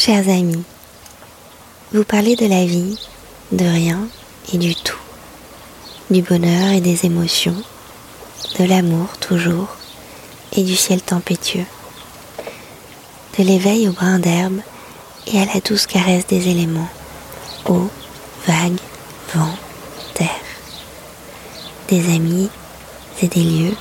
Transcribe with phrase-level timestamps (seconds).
[0.00, 0.62] Chers amis,
[1.92, 2.96] vous parlez de la vie,
[3.50, 3.98] de rien
[4.52, 4.96] et du tout,
[6.08, 7.60] du bonheur et des émotions,
[8.60, 9.76] de l'amour toujours
[10.52, 11.66] et du ciel tempétueux,
[13.40, 14.60] de l'éveil au brin d'herbe
[15.26, 16.88] et à la douce caresse des éléments,
[17.68, 17.90] eau,
[18.46, 18.78] vagues,
[19.34, 19.56] vent,
[20.14, 20.28] terre,
[21.88, 22.50] des amis
[23.20, 23.76] et des lieux,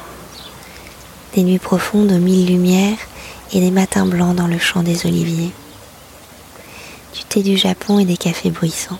[1.35, 2.97] des nuits profondes aux mille lumières
[3.53, 5.51] et des matins blancs dans le champ des oliviers,
[7.13, 8.99] du thé du Japon et des cafés bruissants,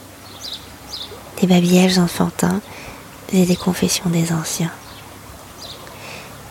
[1.42, 2.62] des babillages enfantins
[3.34, 4.72] et des confessions des anciens.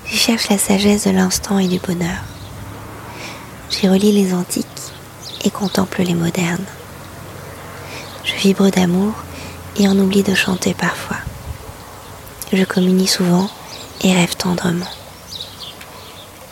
[0.06, 2.22] J'y cherche la sagesse de l'instant et du bonheur.
[3.70, 4.66] J'y relis les antiques
[5.44, 6.64] et contemple les modernes.
[8.24, 9.12] Je vibre d'amour
[9.76, 11.18] et en oublie de chanter parfois.
[12.52, 13.50] Je communie souvent
[14.02, 14.86] et rêve tendrement.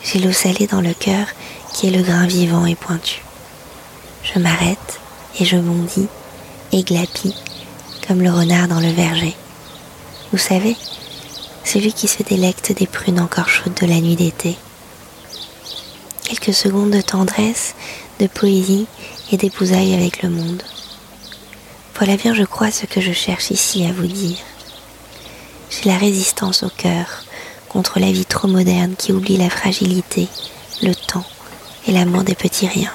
[0.03, 1.27] J'ai l'eau salée dans le cœur
[1.73, 3.23] qui est le grain vivant et pointu.
[4.33, 4.99] Je m'arrête
[5.39, 6.07] et je bondis
[6.71, 7.35] et glapis
[8.07, 9.35] comme le renard dans le verger.
[10.31, 10.75] Vous savez,
[11.63, 14.57] celui qui se délecte des prunes encore chaudes de la nuit d'été.
[16.23, 17.75] Quelques secondes de tendresse,
[18.19, 18.87] de poésie
[19.31, 20.63] et d'épousailles avec le monde.
[21.95, 24.39] Voilà bien, je crois, ce que je cherche ici à vous dire.
[25.69, 27.23] J'ai la résistance au cœur
[27.69, 30.27] contre la vie trop moderne qui oublie la fragilité,
[30.81, 31.25] le temps
[31.87, 32.91] et l'amour des petits riens.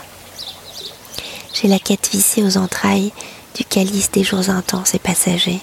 [1.60, 3.12] J'ai la quête vissée aux entrailles
[3.54, 5.60] du calice des jours intenses et passagers,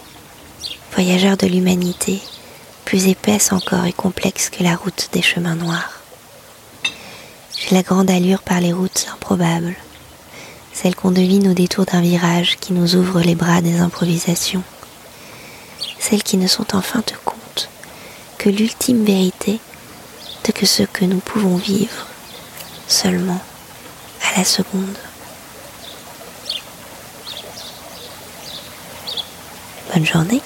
[0.94, 2.20] voyageurs de l'humanité,
[2.86, 6.02] plus épaisse encore et complexe que la route des chemins noirs.
[7.58, 9.76] J'ai la grande allure par les routes improbables,
[10.72, 14.64] celles qu'on devine au détour d'un virage qui nous ouvre les bras des improvisations,
[15.98, 17.70] celles qui ne sont en fin de compte
[18.38, 19.60] que l'ultime vérité
[20.44, 22.06] de que ce que nous pouvons vivre
[22.88, 23.42] seulement
[24.22, 24.96] à la seconde.
[29.98, 30.42] Bonne journée.